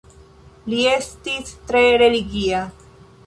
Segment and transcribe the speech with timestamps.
[0.71, 2.63] Li estis tre religia.